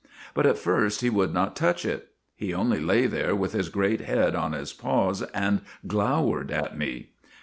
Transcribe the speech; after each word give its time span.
But 0.33 0.47
at 0.47 0.57
first 0.57 1.01
he 1.01 1.11
would 1.11 1.31
not 1.31 1.55
touch 1.55 1.85
it. 1.85 2.07
He 2.35 2.55
only 2.55 2.79
lay 2.79 3.05
there 3.05 3.35
with 3.35 3.53
his 3.53 3.69
great 3.69 4.01
head 4.01 4.33
on 4.33 4.53
his 4.53 4.73
paws 4.73 5.21
and 5.31 5.61
glowered 5.87 6.49
at 6.49 6.75
me. 6.75 7.11